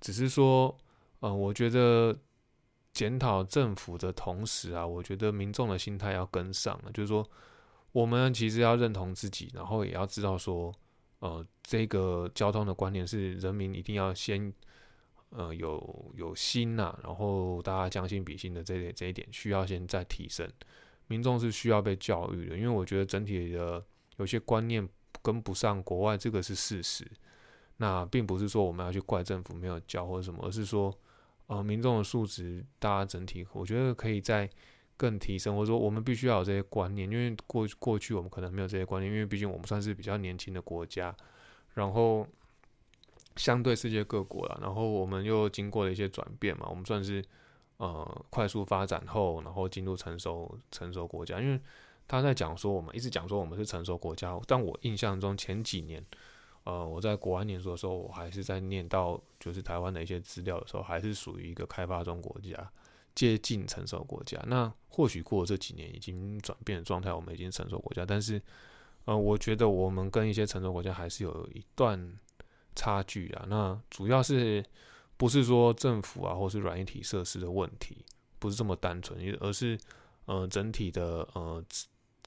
[0.00, 0.76] 只是说，
[1.20, 2.18] 呃，我觉得
[2.92, 7.24] 检讨政府的同时啊，我觉得民众的心态要跟上了，就是说，
[7.92, 10.74] 我们其实要认同自己，然后也要知道说，
[11.20, 14.52] 呃，这个交通的观念是人民一定要先。
[15.36, 20.48] 呃，有有心呐，然后大家将心比心的这点这一点需要先再提升，
[21.08, 23.84] 民众是需要被教育的，因为我觉得整体的
[24.18, 24.88] 有些观念
[25.22, 27.04] 跟不上国外，这个是事实。
[27.78, 30.96] 那并不是说我们要去怪政府没有教或者什么，而是说，
[31.48, 34.48] 呃，民众的素质，大家整体我觉得可以再
[34.96, 41.12] 更提升，或者说我们必须要有这些观念，因为过过去我们可能没有这些观念，因为毕竟我们算是比较年轻的国家，
[41.74, 42.24] 然后。
[43.36, 47.24] 相对世界各国了，然后我们又经过了一些转变嘛，我们算是
[47.78, 51.40] 呃快速发展后，然后进入成熟成熟国家。
[51.40, 51.60] 因为
[52.06, 56.04] 他在讲说，我们一直讲说我们是成熟国家，但我印象中前几年，
[56.62, 62.70] 呃，我在国安念书的时候，我还是在念到就是台湾的一些资料的时候，还是属于一个开发中国家，
[63.16, 64.40] 接近成熟国家。
[64.46, 68.40] 那或许过了这几年已经转变的状态，我们已经成熟国家，但是
[69.06, 72.16] 呃，我觉得我们跟一些成熟国家还是有一段。
[72.74, 74.64] 差距啊，那主要是
[75.16, 78.04] 不是说政府啊，或是软硬体设施的问题，
[78.38, 79.78] 不是这么单纯，而是
[80.26, 81.64] 呃整体的呃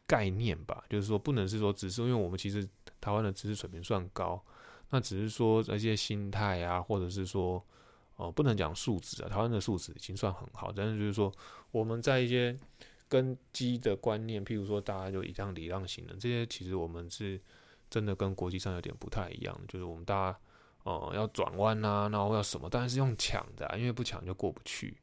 [0.06, 0.84] 概念吧。
[0.90, 2.68] 就是说，不能是说只是因为我们其实
[3.02, 4.42] 台湾的知识水平算高，
[4.90, 7.62] 那只是说一些心态啊，或者是说
[8.16, 11.32] 哦不能讲素质啊，台湾的素质已经算很好，但是就是说
[11.72, 12.58] 我们在一些
[13.10, 17.42] 根基的观念，譬如说大家就一样礼让行人，这些其实我们是。
[17.90, 20.40] 真的跟国际上有点不太一样，就是我们大家，
[20.84, 24.98] 呃，要转弯啊，然后要什么，当然是用抢的，因为不抢就过不去。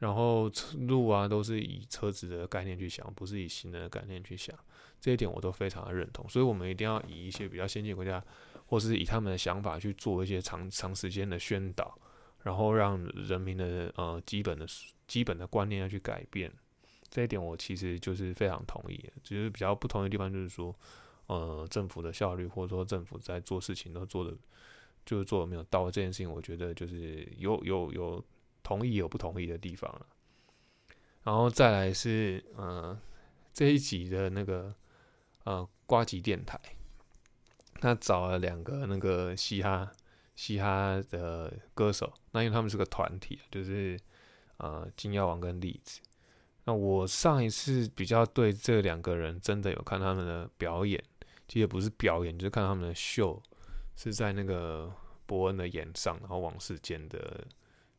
[0.00, 4.54] 然后路啊，都是以车子的概念去想，不是以行人的概念去想，
[5.00, 6.28] 这一点我都非常的认同。
[6.28, 8.22] 所以，我们一定要以一些比较先进国家，
[8.66, 11.96] 或是以他们的想法去做一些长长时间的宣导，
[12.42, 14.66] 然后让人民的呃基本的
[15.06, 16.52] 基本的观念要去改变。
[17.08, 20.74] 这一点我其实就是非常同意，只是比较不同的地方就是说。
[21.26, 24.36] 呃，政府的效率，或者说政府在做事情都做的，
[25.06, 28.24] 就是做的没有到这件事情，我觉得就是有有有
[28.62, 30.06] 同意有不同意的地方了。
[31.22, 32.98] 然后再来是呃
[33.54, 34.74] 这一集的那个
[35.44, 36.60] 呃瓜吉电台，
[37.80, 39.90] 他找了两个那个嘻哈
[40.36, 43.98] 嘻哈的歌手，那因为他们是个团体，就是
[44.58, 46.02] 呃金耀王跟栗子。
[46.66, 51.02] 那我上一次比较对这两个人真的有看他们的表演。
[51.46, 53.40] 其实不是表演，就是看他们的秀，
[53.96, 54.92] 是在那个
[55.26, 57.46] 伯恩的演上，然后王世坚的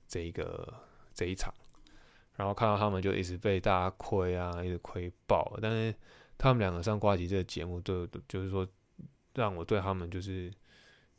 [0.08, 0.74] 这一个
[1.14, 1.54] 这一场，
[2.36, 5.58] 然后看到他们就一直被大家亏啊，一直亏爆。
[5.62, 5.94] 但是
[6.38, 8.68] 他们两个上瓜吉这个节目，都就是说
[9.34, 10.52] 让我对他们就是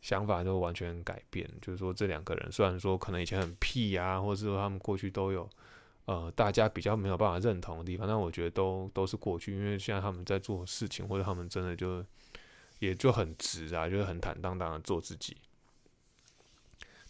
[0.01, 1.49] 想法都完全改变。
[1.63, 5.49] 就是说这两个人虽然说可能以前很屁啊，或者是说他们过去都有。
[6.07, 12.05] 呃，大家比较没有办法认同的地方，但我觉得都都是过去，因为现在他们在做事情，或者他们真的就
[12.79, 15.37] 也就很直啊，就是很坦荡荡的做自己。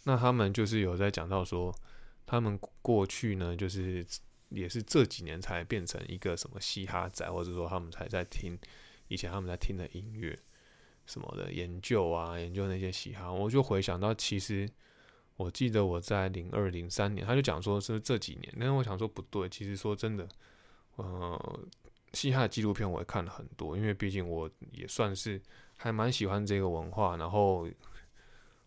[0.05, 1.71] 那他们就是有在讲到说，
[2.25, 4.03] 他们过去呢，就是
[4.49, 8.57] 也是这几年才变成一个什么嘻哈仔，或者说他们才在听
[9.09, 10.35] 以前他们在听的音乐
[11.05, 14.67] 什么的研究啊，研究那些嘻哈，我就回想到其实。
[15.37, 20.27] 我记得我在零二零三年，他就讲说是这几年，但是我想说不对，其实说真的，
[20.95, 21.59] 呃，
[22.11, 25.39] 嘻哈纪录片我也看了很多，因为毕竟我也算是
[25.75, 27.17] 还蛮喜欢这个文化。
[27.17, 27.67] 然后，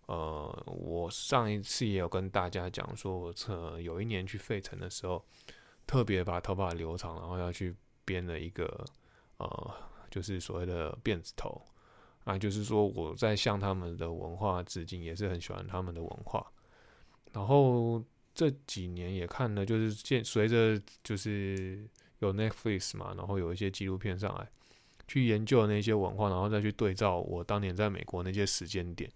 [0.06, 5.24] 呃，我上一次也有跟大家讲说，我呃有一年去费城的时候，
[5.88, 8.84] 特别把头发留长，然后要去编了一个
[9.38, 9.74] 呃，
[10.08, 11.60] 就是所谓的辫子头
[12.22, 16.46] 啊，就是说我在向他们的文化致敬，也是很喜欢他们的文化。
[17.32, 18.02] 然后
[18.34, 21.84] 这几年也看了，就是见随着就是
[22.18, 24.48] 有 Netflix 嘛，然后有一些纪录片上来，
[25.06, 29.10] 去研究那些文化，然后再去对照我当年在美国那些时间点，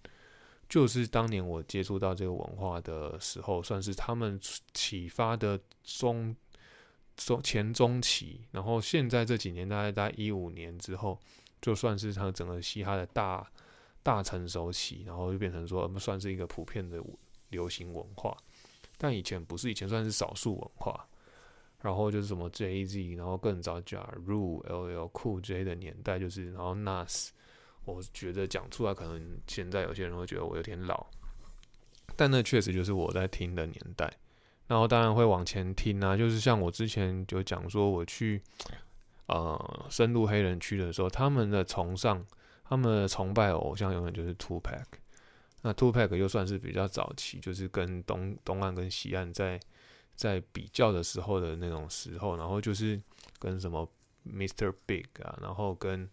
[0.69, 4.39] 就是当年我接触到这个文化的时候，算是他们
[4.73, 6.35] 启发的中
[7.17, 11.19] 中前中期，然后现在这几年大概在一五年之后，
[11.61, 13.45] 就算是他整个嘻哈的大
[14.03, 17.03] 大成熟期，然后就变成说算是一个普遍的。
[17.55, 18.37] 流行文化，
[18.99, 21.09] 但以前不是，以前算是少数文化。
[21.85, 27.29] 然后就是什么 JAZ，然后更早加入 L L Cool J 的年代，就是然后 Nas，
[27.85, 31.07] 我觉得讲出来可能现在有些人会觉得我有点老，
[32.17, 34.11] 但那确实就是我在听的年代。
[34.67, 38.41] 然后当然会往前听啊，就是像我之前就讲说，我去
[39.27, 42.25] 呃深入黑人区的时候，他们的崇尚、
[42.65, 44.87] 他们的崇拜偶像永远就是 Two Pack。
[45.67, 49.59] 那 Two Pack 又算是比较早期，就是跟东东岸跟西岸在
[50.15, 53.01] 在比较的时候的那种时候，然后就是
[53.39, 53.91] 跟什么
[54.29, 54.75] Mr.
[54.85, 56.07] Big 啊，然后跟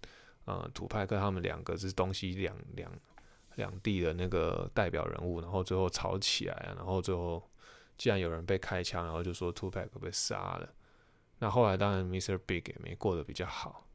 [0.45, 2.89] 呃土派克他们两个是东西两两
[3.55, 7.43] 两地的那个代表人物，然后最后吵起来啊，然后最后
[7.97, 10.73] 既然有人被开枪，然后就说 Two Pack 被杀了。
[11.39, 12.39] 那后来当然 Mr.
[12.45, 13.85] Big 也没过得比较好，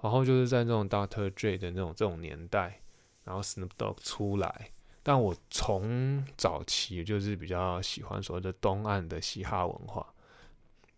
[0.00, 2.82] 然后就是在那种 Doctor Dre 的那种这种年代，
[3.24, 4.70] 然后 Snoop Dogg 出来。
[5.08, 10.04] 但我从早期就是比较喜欢所谓的东岸的嘻哈文化，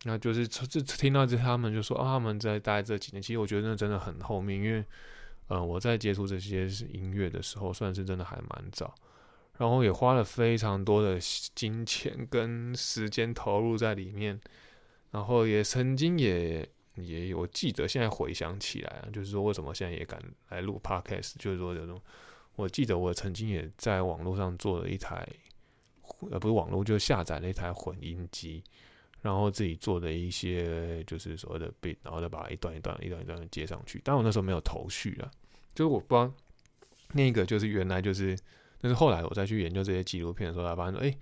[0.05, 4.83] 那就是这听到这他们就说啊，他们在待这几年，其实我觉得那真的很后面，因为
[5.49, 8.95] 呃我在接触这些音乐的时候，算是真的还蛮早，
[9.59, 11.19] 然后也花了非常多的
[11.55, 14.41] 金钱跟时间投入在里面，
[15.11, 20.19] 然后也曾经也也我记得现在回想起来啊，就是说为什么现在也敢
[20.49, 22.01] 来录 podcast，就是说这种。
[22.59, 25.25] 我记得我曾经也在网络上做了一台，
[26.29, 28.65] 呃，不是网络，就下载了一台混音机，
[29.23, 34.01] 然后自己做的一些就是所谓的 beat，然后再把它一段一段、一段一段的接上去。
[34.03, 35.31] 但我那时候没有头绪了，
[35.73, 36.35] 就是我不知道
[37.13, 38.37] 那个就是原来就是，
[38.81, 41.17] 但是后来我再去研究这些纪录片的时候，才发现说，哎，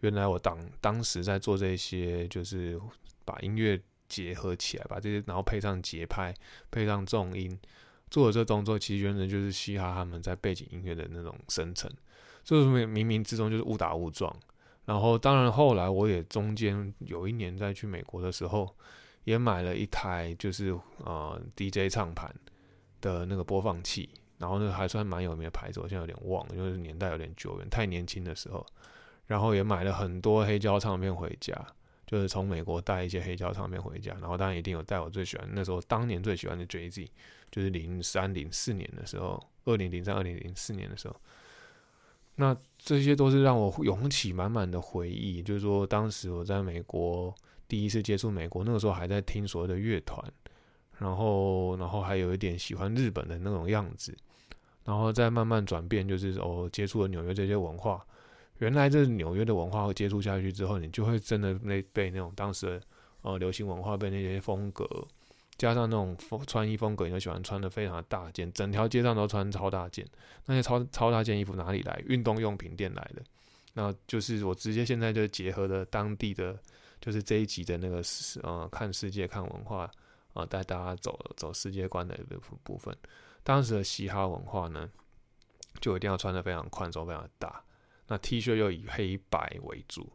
[0.00, 2.78] 原来我当当时在做这些，就是
[3.24, 6.34] 把音乐结合起来，把这些然后配上节拍，
[6.70, 7.58] 配上重音。
[8.12, 11.90] 做的这动作，其实原本就是嘻哈他们在背景音乐的那种生成，
[12.44, 14.30] 就是冥冥之中就是误打误撞。
[14.84, 18.76] 然后当然后来我也中间有一年在去美国的时候，
[19.24, 22.30] 也买了一台就是呃 DJ 唱盘
[23.00, 28.66] 的那个播放器，然后那还算蛮有名的牌子，我现在有点忘，了，就是年代有点久远，太年轻的时候。
[29.26, 31.54] 然后也买了很多黑胶唱片回家，
[32.06, 37.08] 就是从美国带一些黑胶唱片回家，然后当然一定有带我最喜欢那时候当年最喜欢的 Jay Z。
[37.52, 41.14] 就是零三零四年的时候，二零零三二零零四年的时候，
[42.36, 45.42] 那这些都是让我涌起满满的回忆。
[45.42, 47.32] 就是说，当时我在美国
[47.68, 50.18] 第一次接触美国，那个时候还在听所谓的乐团，
[50.98, 54.16] 然后，然后还有一点喜欢日本的那种样子，
[54.84, 58.04] 然后再慢慢转变，就是哦，接触了纽约这些文化。
[58.58, 62.80] 原来这纽约的文化接触下去之后，你就会真的被被那种当时的
[63.22, 64.86] 呃流行文化被那些风格。
[65.58, 70.04] 加上那种风穿衣风格，你就喜欢穿的非常的大件，整条街上都穿超大件。
[70.46, 72.02] 那些超超大件衣服哪里来？
[72.06, 73.22] 运动用品店来的。
[73.74, 76.58] 那就是我直接现在就结合了当地的，
[77.00, 78.02] 就是这一集的那个
[78.42, 79.88] 呃看世界看文化
[80.32, 82.96] 啊，带大家走走世界观的一个部分。
[83.44, 84.90] 当时的嘻哈文化呢，
[85.80, 87.62] 就一定要穿的非常宽松、非常大。
[88.08, 90.12] 那 T 恤又以黑白为主。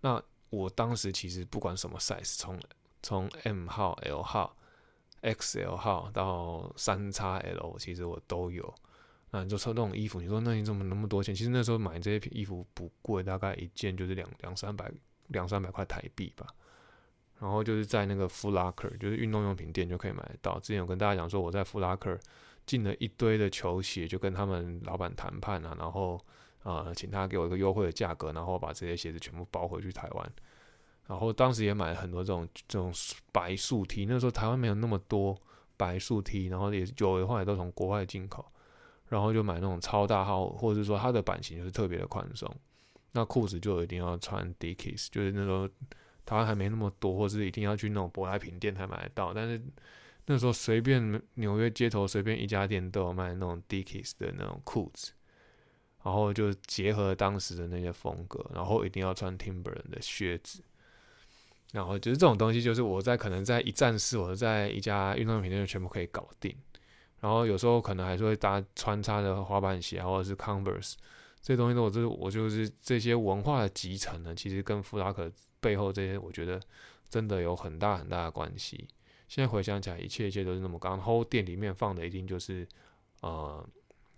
[0.00, 2.58] 那我当时其实不管什么 size，从
[3.02, 4.55] 从 M 号、L 号。
[5.26, 8.74] XL 号到三叉 L，其实我都有。
[9.30, 11.34] 那你就说那种衣服，你说那你怎么那么多钱？
[11.34, 14.90] 其实那时候买这些衣服不贵，大概一件就是两两三百
[15.28, 16.46] 两三百块台币吧。
[17.38, 20.58] 然后就是在那个 Full Locker，就是运动用品店就可以买得到。
[20.60, 22.18] 之前有跟大家讲说，我在 Full Locker
[22.64, 26.18] 进了一堆的球鞋，就跟他们老板谈判啊，然后
[26.62, 30.32] 呃请他给我一个优惠的价格，然后把这些鞋子全部包回去台湾。
[31.06, 32.92] 然后当时也买了很多这种这种
[33.32, 35.36] 白素 T，那时候台湾没有那么多
[35.76, 38.44] 白素 T，然后也有的话也都从国外进口，
[39.08, 42.52] 然后就买那种超大号，或者是说它的版型就是特别的宽松。
[43.12, 45.68] 那裤子就一定要穿 Dickies，就是那时候
[46.24, 49.32] 台湾还没那么多，或是一定要去那种舶来品店才买得到。
[49.32, 49.62] 但是
[50.26, 55.12] 那时候随便纽约街头随便一家店都有卖那种 Dickies 的那种裤子，
[56.02, 60.62] 然后就结合当时的那些风格，然后一定要穿 Timberland 的靴子。
[61.72, 66.54] 然后就是这种东西，就是我在可能在一站式，我在一家运动用品店全部可以搞定。
[67.20, 70.94] 然后有时候可能还是会搭穿插的滑板鞋或者是 Converse
[71.42, 76.60] 这些东西，都我这我就是这些文化的集成呢，其实跟富拉克背后这些，我觉得
[77.08, 78.86] 真的有很大很大的关系。
[79.28, 82.66] 现在回想起来，一切一切都是那么刚好，店里面放的一定就是
[83.22, 83.68] 呃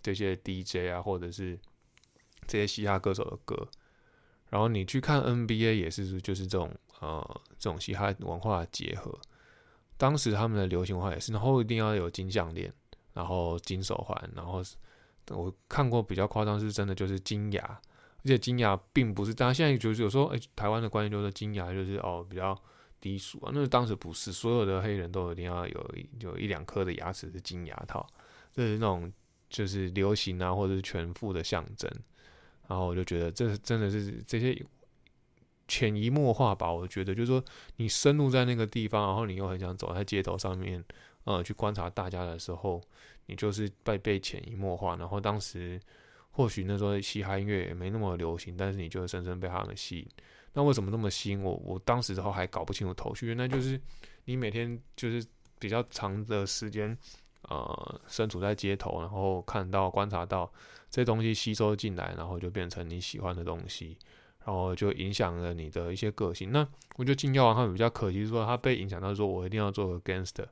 [0.03, 1.57] 这些 DJ 啊，或者是
[2.47, 3.67] 这些嘻哈歌手的歌。
[4.49, 6.71] 然后你去看 NBA 也是，就是这种。
[6.99, 9.17] 呃，这种嘻哈文化结合，
[9.95, 12.69] 当时他们的流行文化也是，然后一定要有金项链，
[13.13, 14.61] 然后金手环，然后
[15.29, 22.53] 我看过比较夸张是真的就是金牙，而且金牙并不是，大家现在就是有时候，哎，台湾的观念就是金牙就是哦比较
[22.99, 28.05] 低俗啊，那当时不是，所有的黑人都一定要有有一两颗的牙齿是金牙套，
[28.53, 29.09] 这是那种
[29.49, 31.89] 就是流行啊或者是全副的象征，
[32.67, 34.65] 然后我就觉得这真的是这些。
[35.69, 36.69] 潜移默化吧。
[36.69, 37.41] 我觉得就是说，
[37.77, 40.83] 你深入在那个地方，然后你又很想走在街头上面，
[41.23, 42.81] 呃，去观察大家的时候，
[43.27, 44.97] 你就是被被潜移默化。
[44.97, 45.79] 然后当时
[46.31, 50.07] 或许那时候嘻哈音乐也没那么流行，但是你就深深被他们吸引。
[50.53, 51.53] 那为什么那么吸引我？
[51.63, 53.79] 我当时之后还搞不清楚头绪，原来就是
[54.25, 55.23] 你每天就是
[55.59, 56.97] 比较长的时间，
[57.43, 60.51] 呃，身处在街头，然后看到、观察到
[60.89, 63.95] 这东西吸收进来，然后就变成你喜欢的东西，
[64.45, 66.51] 然后就影响了你的一些个性。
[66.51, 70.45] 那我觉得金耀王他比较可惜，说他被影响到，说我一定要做个 gangster。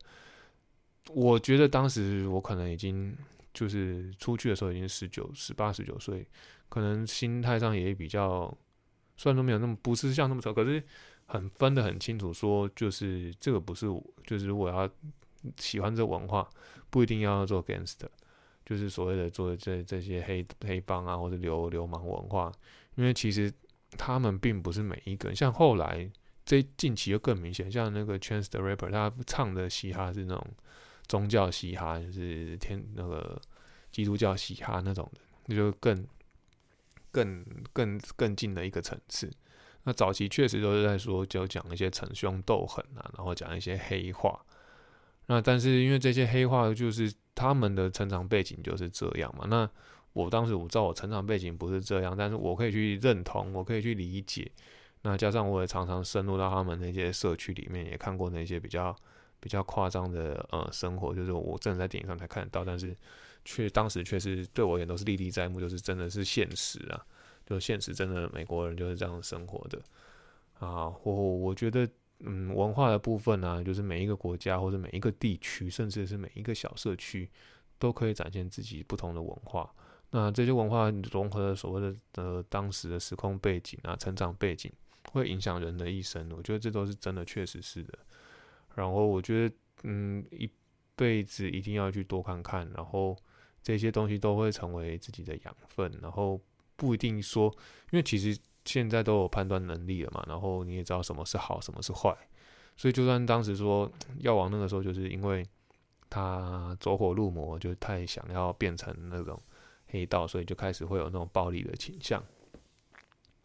[1.09, 3.15] 我觉得当时我可能已经
[3.53, 6.27] 就是出去的时候已经十九、十八、十九岁，
[6.69, 8.55] 可能心态上也比较。
[9.19, 10.83] 虽然说没有那么不是像那么丑，可是
[11.25, 14.88] 很分得很清楚，说就是这个不是我，就是我要
[15.57, 16.47] 喜欢这文化，
[16.91, 18.05] 不一定要做 gangster，
[18.63, 22.51] 就是所谓的做这这些黑黑帮啊或者流流氓文化，
[22.93, 23.51] 因为其实
[23.97, 26.09] 他们并不是每一个人，像后来
[26.45, 30.47] 这近期又更明显，像那个 Chance the Rapper，他唱的嘻哈是那种
[31.07, 33.41] 宗教嘻哈，就是天那个
[33.91, 36.07] 基督教嘻哈那种的，那就更。
[37.09, 37.43] 更
[37.73, 39.31] 更更近的一个层次。
[39.83, 44.39] 那早期确实都是在说，就讲一些逞凶斗狠啊，然后讲一些黑话。
[45.25, 49.45] 那但是因为这些黑话就是他们的成长背景就是这样嘛。
[49.47, 49.67] 那
[50.24, 54.51] 我当时我知道我成长背景不是这样，但是我可以去认同，我可以去理解。
[55.01, 58.95] 那加上我也常常深入到他们那些社区里面，也看过那些比较
[59.39, 62.95] 比较夸张的呃生活，就是我真的在电影上才看得到，但是。
[63.49, 66.99] 却当时确实对我也都是历历在目，就是真的是现实啊，
[67.45, 69.82] 就现实真的美国人就是这样生活的
[70.59, 70.93] 啊。
[71.03, 71.88] 我我觉得，
[72.20, 77.30] 嗯，文化的部分呢，就是每一个国家或者每一个地区，甚至是每一个小社区，
[77.80, 79.74] 都可以展现自己不同的文化。
[80.11, 84.71] 那这些文化融合了所谓的呃当时的时空背景啊、成长背景，
[85.11, 86.31] 会影响人的一生。
[86.35, 87.93] 我觉得这都是真的，确实是的。
[88.75, 90.49] 然后我觉得，嗯，一
[90.95, 93.17] 辈子一定要去多看看，然后。
[93.63, 96.39] 这些东西都会成为自己的养分，然后
[96.77, 97.53] 不一定说，
[97.91, 102.15] 因为其实现在都有判断能力了嘛，然后你也知道什么是好，什么是坏，
[102.77, 105.45] 所以就算当时说药王那个时候，就是因为
[106.09, 109.37] 他走火入魔，就太想要变成那种
[109.88, 112.23] 黑道，所以就开始会有那种暴力的倾向。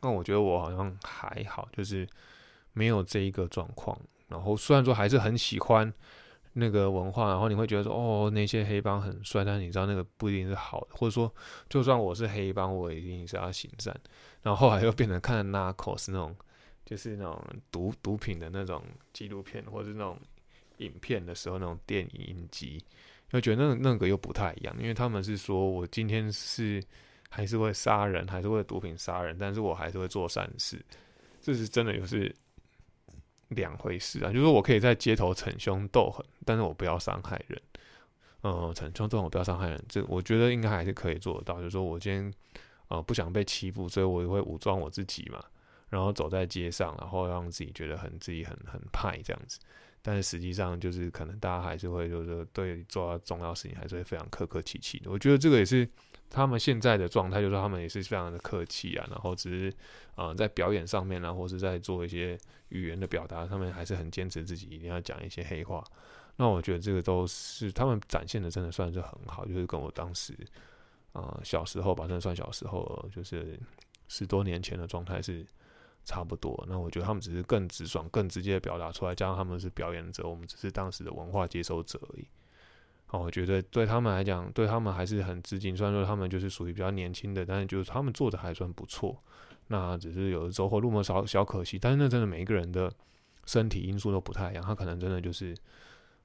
[0.00, 2.08] 那我觉得我好像还好，就是
[2.72, 5.92] 没有这一个状况，然后虽然说还是很喜欢。
[6.54, 11.34] 那个文化，然后你会觉得说，哦，那些黑帮很帅，但是你知道那个不一定是好的，或者说，
[11.66, 13.98] 就算我是黑帮，我一定是要行善。
[14.42, 16.36] 然后后来又变成看 Narcos 那种，
[16.84, 18.84] 就是那种毒毒品的那种
[19.14, 20.18] 纪录片，或者是那种
[20.76, 22.84] 影片的时候，那种电影影集，
[23.32, 26.82] 又觉得那那个又不太一样，因为他们是说我今天是
[27.28, 30.82] 还是会杀人，还是会毒品杀人，但是我还是会做善事，
[31.42, 32.34] 这是真的，就是。
[33.54, 37.62] 两回事啊，就是说我可以在街头逞凶斗狠，但是我不要伤害人。
[38.40, 41.58] 呃，逞凶斗狠，不要伤害人，这我觉得应该还是可以做得到。
[41.58, 42.32] 就是说我今天
[42.88, 45.38] 呃不想被欺负，所以我也会武装我自己嘛，
[45.90, 49.60] 然后走在街上，然后让自己觉得很自己很很派这样子。
[50.02, 55.10] 但是实际上就是可能大家还是会就是对做重要事情还是会非常客客气气的。
[55.10, 55.88] 我觉得这个也是。
[56.34, 59.76] 他们现在的状态就是，他们也是非常的客气啊，然后只是，
[60.14, 62.38] 呃，在表演上面啊，或是在做一些
[62.70, 65.84] 语言的表达，上面还是很坚持自己一定要讲一些黑话。
[66.36, 70.34] 那我觉得这个都是他们展现的，真的算是很好，就是跟我当时，
[71.12, 73.60] 啊，小时候吧，真的算小时候，就是
[74.08, 75.44] 十多年前的状态是
[76.04, 76.64] 差不多。
[76.68, 82.26] 那我觉得他们只是更直爽、更直接的表达出来，加上他们是表演者，我们只是当时的文化接收者而已。
[83.08, 85.76] 哦，我觉得对他们来讲，对他们还是很致敬。
[85.76, 89.22] 虽然说他们就是属于比较年轻的，但是就是他们做的还算不错。
[89.68, 91.78] 那只是有的走火入魔，少小可惜。
[91.78, 92.92] 但是那真的每一个人的
[93.46, 95.54] 身体因素都不太一样，他可能真的就是，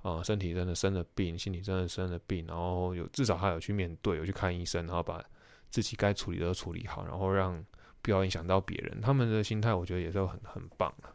[0.01, 5.21] 呃，身体真的生了病，心理真的生了病，然后有至少他有去面对，有去看医生，然后把
[5.69, 7.63] 自己该处理的处理好，然后让
[8.01, 9.01] 不要影响到别人。
[9.01, 11.13] 他们的心态，我觉得也是很很棒啊。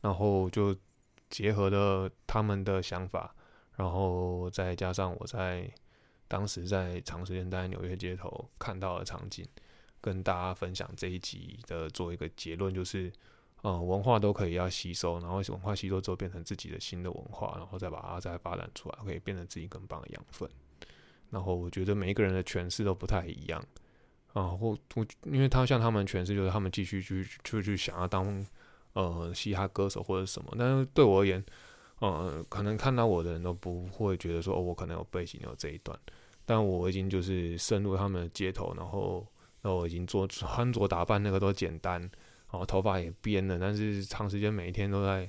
[0.00, 0.74] 然后就
[1.28, 3.34] 结合了他们的想法。
[3.76, 5.70] 然后再加上我在
[6.28, 9.46] 当时在长时间待在纽约街头看到的场景，
[10.02, 13.10] 跟大家分享这一集的做一个结论，就是，
[13.62, 20.48] 呃，文化都可以要吸收，然后文化吸收之后变成自己的新的文化，然后再把它再发展出来，可以变成自己更棒的养分。
[21.30, 23.64] 然后我觉得每一个人的诠释都不太一样，
[24.32, 28.46] 啊，或我因为他像他们诠释就是他们继续去去去想要当
[28.92, 31.44] 呃嘻哈歌手或者什么，但是对我而言。
[32.02, 35.94] 嗯，可能看到我的人都不会觉得说，哦，我可能有背景有这一段，
[36.46, 39.26] 但我已经就是深入他们的街头，然后，
[39.60, 42.10] 然后我已经做穿着打扮那个都简单，然
[42.58, 45.28] 后，头发也编了，但是长时间每一天都在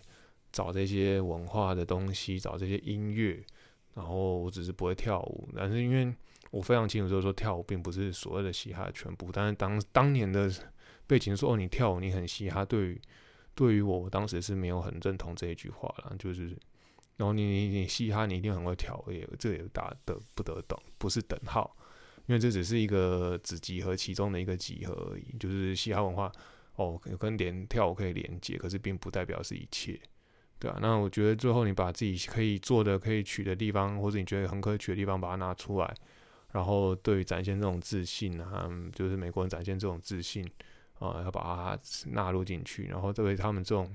[0.54, 3.44] 找这些文化的东西，找这些音乐，
[3.94, 6.06] 然后我只是不会跳舞，但是因为
[6.52, 10.52] 我非常清楚，就是说跳舞并不是所谓的嘻哈的全部，但是当当年的
[11.08, 13.02] 背景说哦，你跳舞你很嘻哈，对于
[13.56, 16.50] 对于我当时是没有很认同这一句话了，就是，
[17.18, 21.76] 然后你你你嘻哈你一定很会跳，也这也打的不得等，不是等号，
[22.28, 26.32] 因为这只是一个只集合其中的一个集合而已，就是嘻哈文化。
[26.76, 30.00] 哦，跟连跳舞可以连接，可是并不代表是一切，
[30.58, 30.80] 对啊。
[30.82, 35.94] 那我觉得最后你把自己可以做的、可以取的地方，或者你觉得很可取的地方，把它拿出来，
[36.52, 40.46] 然后对于展现这种自信啊，就是美国人展现这种自信
[41.00, 41.80] 啊，要把它
[42.12, 43.90] 纳入进去，然后对于他们这种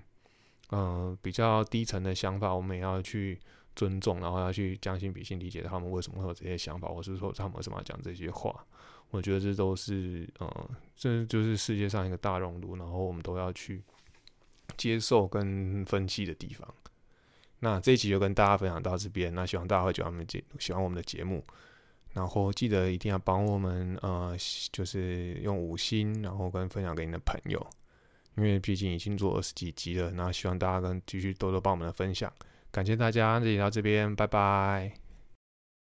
[0.70, 3.38] 嗯比较低层的想法，我们也要去
[3.74, 8.64] 尊重，然后要去将心比心，理解他们为什么会有这些想法，或是说他们为什么要讲这些话。
[9.10, 13.80] 我觉得这都是，嗯，这就是世界上一个大熔炉，然后我们都要去
[14.76, 16.66] 接受跟分析的地方。
[17.60, 21.44] 那这一集就跟大家分享到这边，那希望大家会喜欢我们节，喜欢我们的节目，
[22.16, 24.34] 然后记得一定要帮我们，呃，
[24.72, 27.64] 就是用五星，然后跟分享给你的朋友，
[28.36, 32.32] 因为毕竟已经做二十几集了，那希望大家跟继续多多帮我们的分享，
[32.70, 35.05] 感谢大家，这里到这边，拜拜。